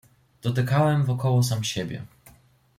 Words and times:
"Dotykałem 0.41 1.05
wokoło 1.05 1.43
sam 1.43 1.63
siebie." 1.63 2.05